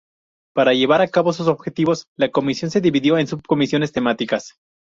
[0.55, 4.55] Para llevar a cabo sus objetivos, la Comisión se dividió en subcomisiones temáticas.